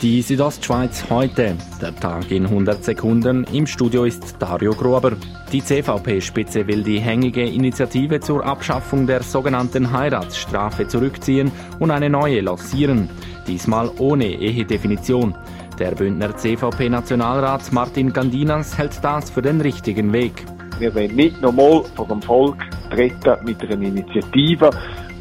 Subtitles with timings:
[0.00, 1.56] Die Südostschweiz heute.
[1.82, 3.42] Der Tag in 100 Sekunden.
[3.52, 5.16] Im Studio ist Dario Gruber.
[5.50, 11.50] Die CVP-Spitze will die hängige Initiative zur Abschaffung der sogenannten Heiratsstrafe zurückziehen
[11.80, 13.10] und eine neue lancieren.
[13.48, 15.34] Diesmal ohne Ehedefinition.
[15.80, 20.44] Der Bündner CVP-Nationalrat Martin Gandinas hält das für den richtigen Weg.
[20.78, 22.58] Wir wollen nicht nochmal vor dem Volk
[22.90, 24.70] treten mit einer Initiative,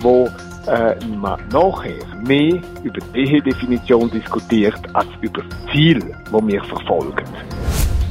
[0.03, 0.27] die
[0.67, 5.99] äh, man nachher mehr über die Ehedefinition diskutiert als über das Ziel,
[6.31, 7.25] das wir verfolgen.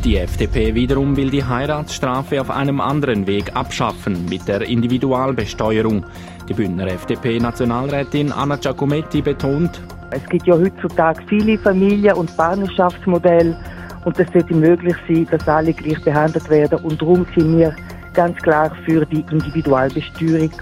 [0.04, 6.04] Die FDP wiederum will die Heiratsstrafe auf einem anderen Weg abschaffen, mit der Individualbesteuerung.
[6.48, 9.80] Die Bündner FDP-Nationalrätin Anna Giacometti betont,
[10.12, 13.58] es gibt ja heutzutage viele Familien- und Partnerschaftsmodelle
[14.04, 17.74] und es sollte möglich sein, dass alle gleich behandelt werden und darum sind wir
[18.14, 20.52] ganz klar für die Individualbesteuerung.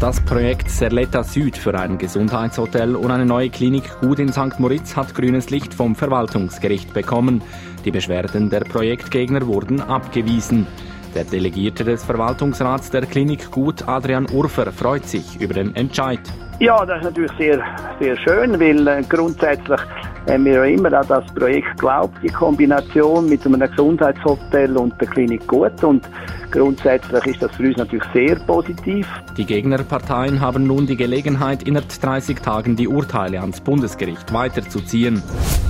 [0.00, 4.58] Das Projekt Serletta Süd für ein Gesundheitshotel und eine neue Klinik Gut in St.
[4.58, 7.42] Moritz hat grünes Licht vom Verwaltungsgericht bekommen.
[7.84, 10.66] Die Beschwerden der Projektgegner wurden abgewiesen.
[11.14, 16.20] Der Delegierte des Verwaltungsrats der Klinik Gut, Adrian Urfer, freut sich über den Entscheid.
[16.58, 17.64] Ja, das ist natürlich sehr,
[18.00, 19.80] sehr schön, weil äh, grundsätzlich
[20.28, 25.08] haben wir ja immer an das Projekt geglaubt, die Kombination mit einem Gesundheitshotel und der
[25.08, 25.82] Klinik Gut.
[25.84, 26.08] Und
[26.50, 29.06] grundsätzlich ist das für uns natürlich sehr positiv.
[29.36, 35.22] Die Gegnerparteien haben nun die Gelegenheit, innerhalb 30 Tagen die Urteile ans Bundesgericht weiterzuziehen.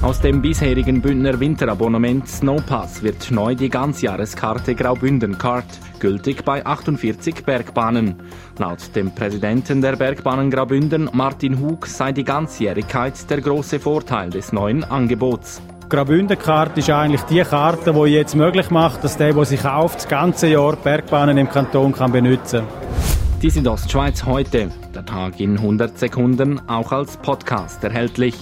[0.03, 5.65] Aus dem bisherigen Bündner Winterabonnement Snowpass wird neu die Ganzjahreskarte Graubünden Card,
[5.99, 8.17] gültig bei 48 Bergbahnen.
[8.59, 14.44] Laut dem Präsidenten der Bergbahnen Graubünden, Martin Hug, sei die Ganzjährigkeit der große Vorteil des
[14.53, 15.63] neuen Angebots.
[15.89, 20.09] Graubünden-Karte ist eigentlich die Karte, die jetzt möglich macht, dass der, der sie kauft, das
[20.09, 22.85] ganze Jahr Bergbahnen im Kanton kann benutzen kann.
[23.43, 24.71] Die Südostschweiz heute.
[24.95, 28.35] Der Tag in 100 Sekunden, auch als Podcast erhältlich.